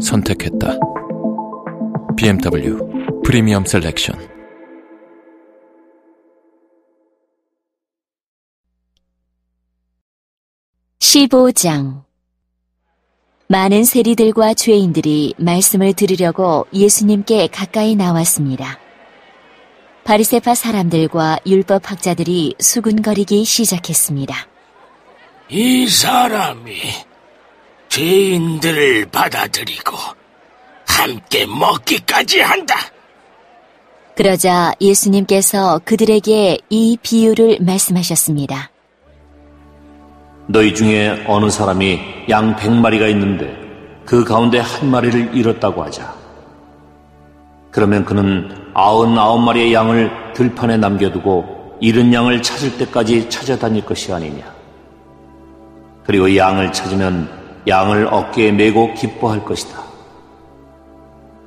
선택했다. 0.00 0.78
BMW 2.16 2.78
프리미엄 3.24 3.64
셀렉션 3.64 4.18
15장 10.98 12.04
많은 13.48 13.84
세리들과 13.84 14.54
죄인들이 14.54 15.34
말씀을 15.38 15.92
들으려고 15.92 16.66
예수님께 16.72 17.48
가까이 17.48 17.96
나왔습니다. 17.96 18.78
바리새파 20.04 20.54
사람들과 20.54 21.40
율법 21.46 21.90
학자들이 21.90 22.54
수군거리기 22.60 23.44
시작했습니다. 23.44 24.34
이 25.48 25.88
사람이 25.88 27.09
죄인들을 27.90 29.06
받아들이고 29.06 29.96
함께 30.86 31.44
먹기까지 31.44 32.40
한다. 32.40 32.76
그러자 34.16 34.72
예수님께서 34.80 35.80
그들에게 35.84 36.58
이 36.68 36.98
비유를 37.02 37.58
말씀하셨습니다. 37.60 38.70
너희 40.46 40.72
중에 40.72 41.24
어느 41.26 41.50
사람이 41.50 42.00
양 42.28 42.54
백마리가 42.54 43.08
있는데 43.08 43.56
그 44.06 44.24
가운데 44.24 44.60
한 44.60 44.88
마리를 44.88 45.34
잃었다고 45.34 45.82
하자. 45.82 46.14
그러면 47.72 48.04
그는 48.04 48.50
아흔아홉 48.72 49.40
마리의 49.42 49.74
양을 49.74 50.32
들판에 50.34 50.76
남겨두고 50.76 51.78
잃은 51.80 52.12
양을 52.12 52.42
찾을 52.42 52.78
때까지 52.78 53.28
찾아다닐 53.28 53.84
것이 53.84 54.12
아니냐. 54.12 54.44
그리고 56.04 56.36
양을 56.36 56.72
찾으면 56.72 57.39
양을 57.66 58.08
어깨에 58.10 58.52
메고 58.52 58.94
기뻐할 58.94 59.44
것이다. 59.44 59.80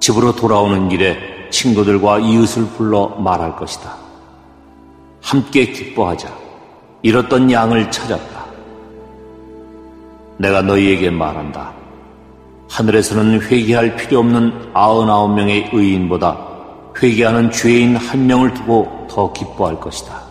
집으로 0.00 0.34
돌아오는 0.34 0.88
길에 0.88 1.16
친구들과 1.50 2.18
이웃을 2.18 2.66
불러 2.76 3.08
말할 3.08 3.56
것이다. 3.56 3.94
함께 5.22 5.66
기뻐하자. 5.66 6.28
잃었던 7.02 7.50
양을 7.50 7.90
찾았다. 7.90 8.46
내가 10.38 10.62
너희에게 10.62 11.10
말한다. 11.10 11.72
하늘에서는 12.70 13.42
회개할 13.42 13.96
필요 13.96 14.20
없는 14.20 14.70
아흔아홉 14.74 15.34
명의 15.34 15.68
의인보다 15.72 16.38
회개하는 17.00 17.50
죄인 17.50 17.96
한 17.96 18.26
명을 18.26 18.54
두고 18.54 19.06
더 19.08 19.32
기뻐할 19.32 19.80
것이다. 19.80 20.22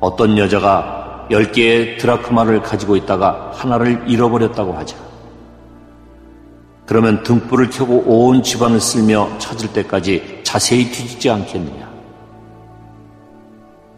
어떤 0.00 0.36
여자가 0.38 0.95
열 1.30 1.50
개의 1.52 1.98
드라크마를 1.98 2.62
가지고 2.62 2.96
있다가 2.96 3.50
하나를 3.54 4.04
잃어버렸다고 4.06 4.74
하자. 4.74 4.96
그러면 6.86 7.22
등불을 7.24 7.70
켜고 7.70 8.04
온 8.06 8.42
집안을 8.42 8.80
쓸며 8.80 9.38
찾을 9.38 9.72
때까지 9.72 10.40
자세히 10.44 10.84
뒤지지 10.84 11.28
않겠느냐. 11.30 11.90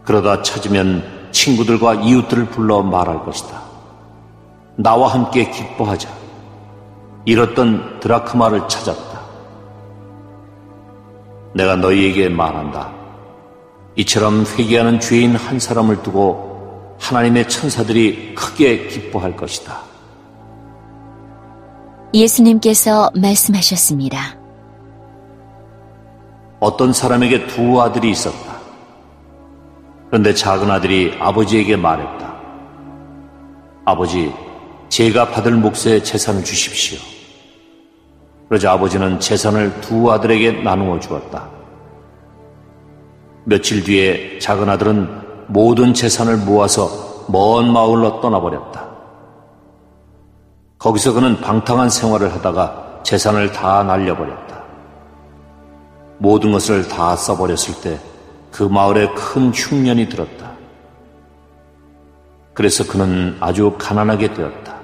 그러다 0.03 0.41
찾으면 0.41 1.03
친구들과 1.31 1.93
이웃들을 1.95 2.45
불러 2.45 2.81
말할 2.81 3.23
것이다. 3.23 3.61
나와 4.75 5.09
함께 5.09 5.51
기뻐하자. 5.51 6.09
잃었던 7.25 7.99
드라크마를 7.99 8.67
찾았다. 8.67 9.19
내가 11.53 11.75
너희에게 11.75 12.29
말한다. 12.29 12.91
이처럼 13.97 14.45
회개하는 14.45 14.99
죄인 14.99 15.35
한 15.35 15.59
사람을 15.59 16.01
두고 16.01 16.48
하나님의 16.99 17.47
천사들이 17.49 18.35
크게 18.35 18.87
기뻐할 18.87 19.35
것이다. 19.35 19.81
예수님께서 22.13 23.11
말씀하셨습니다. 23.15 24.37
어떤 26.59 26.91
사람에게 26.91 27.47
두 27.47 27.81
아들이 27.81 28.11
있었다. 28.11 28.59
그런데 30.07 30.33
작은 30.33 30.69
아들이 30.69 31.15
아버지에게 31.19 31.75
말했다. 31.75 32.35
아버지, 33.85 34.33
제가 34.89 35.29
받을 35.29 35.53
몫의 35.53 36.03
재산을 36.03 36.43
주십시오. 36.43 36.99
그러자 38.49 38.73
아버지는 38.73 39.19
재산을 39.19 39.79
두 39.81 40.11
아들에게 40.11 40.63
나누어 40.63 40.99
주었다. 40.99 41.47
며칠 43.45 43.83
뒤에 43.83 44.39
작은 44.39 44.67
아들은 44.67 45.18
모든 45.49 45.93
재산을 45.93 46.37
모아서 46.37 46.89
먼 47.27 47.71
마을로 47.71 48.21
떠나버렸다. 48.21 48.87
거기서 50.77 51.13
그는 51.13 51.41
방탕한 51.41 51.89
생활을 51.89 52.33
하다가 52.33 53.01
재산을 53.03 53.51
다 53.51 53.83
날려버렸다. 53.83 54.63
모든 56.19 56.51
것을 56.51 56.87
다 56.87 57.15
써버렸을 57.15 57.81
때 57.81 58.09
그 58.51 58.63
마을에 58.63 59.07
큰 59.13 59.51
흉년이 59.51 60.09
들었다. 60.09 60.51
그래서 62.53 62.85
그는 62.85 63.37
아주 63.39 63.75
가난하게 63.77 64.33
되었다. 64.33 64.75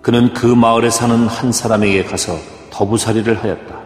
그는 0.00 0.32
그 0.32 0.46
마을에 0.46 0.90
사는 0.90 1.26
한 1.26 1.52
사람에게 1.52 2.04
가서 2.04 2.36
더부살이를 2.70 3.42
하였다. 3.42 3.81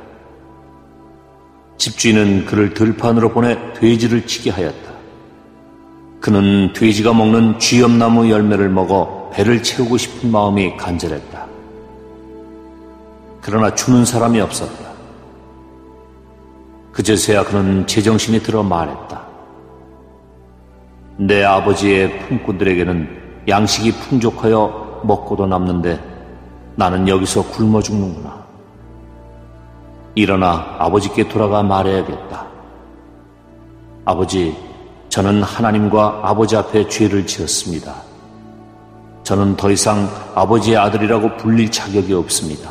집주인은 1.78 2.46
그를 2.46 2.74
들판으로 2.74 3.30
보내 3.30 3.56
돼지를 3.74 4.26
치게 4.26 4.50
하였다. 4.50 4.92
그는 6.20 6.72
돼지가 6.72 7.12
먹는 7.12 7.58
쥐염나무 7.58 8.30
열매를 8.30 8.68
먹어 8.68 9.30
배를 9.32 9.62
채우고 9.62 9.96
싶은 9.96 10.30
마음이 10.30 10.76
간절했다. 10.76 11.46
그러나 13.42 13.74
주는 13.74 14.04
사람이 14.04 14.40
없었다. 14.40 14.86
그제서야 16.92 17.44
그는 17.44 17.86
제정신이 17.86 18.40
들어 18.40 18.62
말했다. 18.62 19.26
내 21.18 21.44
아버지의 21.44 22.18
품꾼들에게는 22.20 23.44
양식이 23.48 23.92
풍족하여 23.92 25.02
먹고도 25.04 25.46
남는데 25.46 26.00
나는 26.74 27.06
여기서 27.06 27.42
굶어 27.50 27.82
죽는구나. 27.82 28.45
일어나 30.16 30.74
아버지께 30.78 31.28
돌아가 31.28 31.62
말해야겠다. 31.62 32.46
아버지, 34.06 34.56
저는 35.10 35.42
하나님과 35.42 36.20
아버지 36.22 36.56
앞에 36.56 36.88
죄를 36.88 37.26
지었습니다. 37.26 37.94
저는 39.24 39.56
더 39.56 39.70
이상 39.70 40.08
아버지의 40.34 40.78
아들이라고 40.78 41.36
불릴 41.36 41.70
자격이 41.70 42.14
없습니다. 42.14 42.70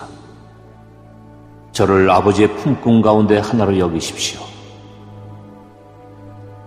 저를 1.72 2.10
아버지의 2.10 2.56
품꾼 2.56 3.04
가운데 3.04 3.38
하나로 3.38 3.78
여기십시오. 3.78 4.42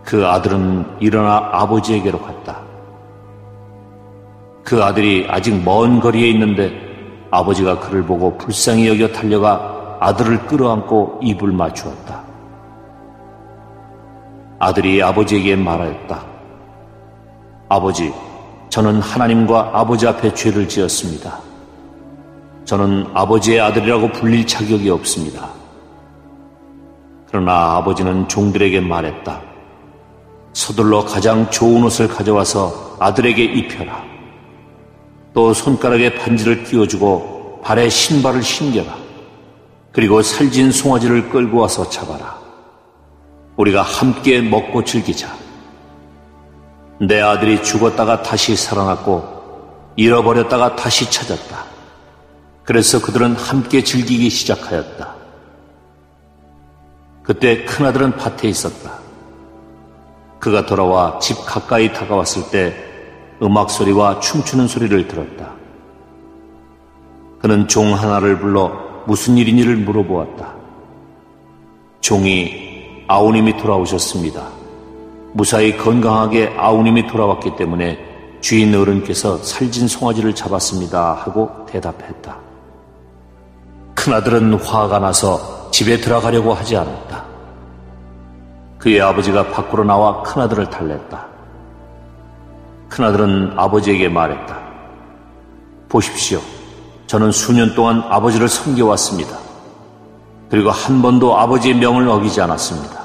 그 0.05 0.25
아들은 0.25 0.87
일어나 1.01 1.49
아버지에게로 1.53 2.21
갔다. 2.21 2.61
그 4.63 4.85
아들이 4.85 5.27
아직 5.29 5.61
먼 5.65 5.99
거리에 5.99 6.29
있는데 6.31 6.71
아버지가 7.33 7.81
그를 7.81 8.05
보고 8.05 8.39
불쌍히 8.39 8.89
여겨 8.89 9.09
달려가 9.09 9.78
아들을 10.01 10.47
끌어안고 10.47 11.21
입을 11.23 11.53
맞추었다. 11.53 12.23
아들이 14.59 15.03
아버지에게 15.03 15.57
말하였다. 15.57 16.25
아버지, 17.69 18.13
저는 18.71 19.01
하나님과 19.01 19.71
아버지 19.73 20.07
앞에 20.07 20.35
죄를 20.35 20.69
지었습니다. 20.69 21.39
저는 22.65 23.07
아버지의 23.15 23.61
아들이라고 23.61 24.13
불릴 24.13 24.47
자격이 24.47 24.91
없습니다. 24.91 25.49
그러나 27.27 27.77
아버지는 27.77 28.29
종들에게 28.29 28.81
말했다. 28.81 29.41
서둘러 30.53 31.05
가장 31.05 31.49
좋은 31.51 31.85
옷을 31.85 32.09
가져와서 32.09 32.97
아들에게 32.99 33.43
입혀라. 33.43 34.03
또 35.33 35.55
손가락에 35.55 36.15
반지를 36.17 36.65
끼워주고 36.65 37.61
발에 37.63 37.89
신발을 37.89 38.43
신겨라. 38.43 38.98
그리고 39.93 40.23
살진 40.23 40.71
송아지를 40.71 41.31
끌고 41.31 41.59
와서 41.59 41.89
잡아라. 41.89 42.39
우리가 43.57 43.83
함께 43.83 44.41
먹고 44.41 44.85
즐기자. 44.85 45.35
내 47.01 47.21
아들이 47.21 47.63
죽었다가 47.63 48.23
다시 48.23 48.57
살아났고 48.57 49.95
잃어버렸다가 49.97 50.77
다시 50.77 51.11
찾았다. 51.11 51.65
그래서 52.65 53.01
그들은 53.01 53.35
함께 53.35 53.83
즐기기 53.83 54.31
시작하였다. 54.31 55.15
그때 57.23 57.65
큰아들은 57.65 58.17
밭에 58.17 58.49
있었다. 58.49 58.99
그가 60.39 60.67
돌아와 60.67 61.19
집 61.19 61.45
가까이 61.45 61.93
다가왔을 61.93 62.51
때 62.51 62.75
음악 63.43 63.71
소리와 63.71 64.21
춤추는 64.21 64.69
소리를 64.69 65.09
들었다. 65.09 65.53
그는 67.41 67.69
종 67.69 67.95
하나를 67.95 68.39
불러 68.39 68.88
무슨 69.09 69.39
일이니를 69.39 69.77
물어보았다. 69.79 70.55
종이 72.03 73.05
아우님이 73.09 73.57
돌아오셨습니다. 73.57 74.47
무사히 75.33 75.75
건강하게 75.79 76.55
아우님이 76.59 77.07
돌아왔기 77.07 77.57
때문에 77.57 77.99
주인 78.43 78.75
어른께서 78.75 79.39
살진 79.39 79.89
송아지를 79.89 80.35
잡았습니다 80.35 81.15
하고 81.15 81.51
대답했다. 81.67 82.37
큰아들은 83.95 84.55
화가 84.55 84.99
나서 84.99 85.71
집에 85.71 85.97
들어가려고 85.97 86.53
하지 86.53 86.77
않았다. 86.77 87.25
그의 88.79 89.01
아버지가 89.01 89.49
밖으로 89.49 89.85
나와 89.85 90.23
큰아들을 90.23 90.69
달랬다. 90.69 91.27
큰아들은 92.91 93.55
아버지에게 93.57 94.11
말했다. 94.11 94.59
보십시오. 95.89 96.41
저는 97.09 97.33
수년 97.33 97.75
동안 97.75 98.05
아버지를 98.11 98.49
섬겨왔습니다. 98.49 99.39
그리고 100.51 100.71
한 100.71 101.01
번도 101.01 101.39
아버지의 101.39 101.75
명을 101.77 102.07
어기지 102.07 102.41
않았습니다. 102.43 102.99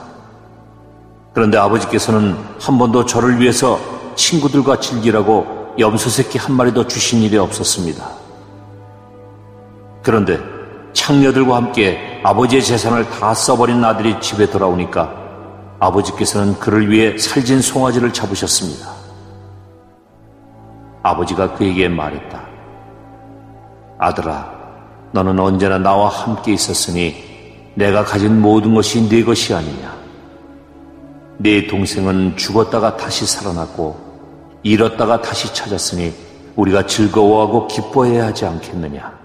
그런데 1.33 1.57
아버지께서는 1.57 2.37
한 2.59 2.77
번도 2.77 3.05
저를 3.05 3.39
위해서 3.39 3.79
친구들과 4.15 4.81
즐기라고 4.81 5.73
염소 5.79 6.09
새끼 6.09 6.37
한 6.37 6.53
마리도 6.53 6.85
주신 6.87 7.21
일이 7.21 7.37
없었습니다. 7.37 8.05
그런데 10.03 10.37
창녀들과 10.91 11.55
함께 11.55 12.21
아버지의 12.23 12.61
재산을 12.61 13.09
다 13.09 13.33
써버린 13.33 13.83
아들이 13.83 14.19
집에 14.19 14.49
돌아오니까 14.49 15.15
아버지께서는 15.79 16.59
그를 16.59 16.91
위해 16.91 17.17
살진 17.17 17.61
송아지를 17.61 18.11
잡으셨습니다. 18.11 18.91
아버지가 21.03 21.55
그에게 21.55 21.87
말했다. 21.87 22.52
아들아, 23.97 24.51
너는 25.11 25.39
언제나 25.39 25.77
나와 25.77 26.09
함께 26.09 26.53
있었으니 26.53 27.15
내가 27.75 28.03
가진 28.03 28.41
모든 28.41 28.73
것이 28.73 29.07
네 29.07 29.23
것이 29.23 29.53
아니냐. 29.53 29.93
네 31.37 31.67
동생은 31.67 32.37
죽었다가 32.37 32.97
다시 32.97 33.25
살아났고 33.25 33.99
잃었다가 34.63 35.21
다시 35.21 35.53
찾았으니 35.53 36.13
우리가 36.55 36.85
즐거워하고 36.85 37.67
기뻐해야 37.67 38.27
하지 38.27 38.45
않겠느냐. 38.45 39.22